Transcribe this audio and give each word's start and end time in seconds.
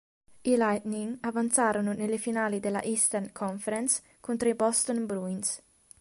I 0.41 0.57
Lightning 0.57 1.15
avanzarono 1.21 1.93
nelle 1.93 2.17
finali 2.17 2.59
della 2.59 2.81
Eastern 2.81 3.31
Conference 3.31 4.01
contro 4.19 4.49
i 4.49 4.55
Boston 4.55 5.05
Bruins. 5.05 5.61